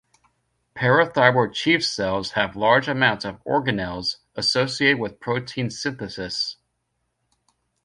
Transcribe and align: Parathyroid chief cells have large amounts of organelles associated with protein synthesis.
Parathyroid 0.75 1.53
chief 1.53 1.85
cells 1.85 2.31
have 2.31 2.55
large 2.55 2.87
amounts 2.87 3.23
of 3.23 3.39
organelles 3.43 4.15
associated 4.35 4.97
with 4.99 5.19
protein 5.19 5.69
synthesis. 5.69 6.57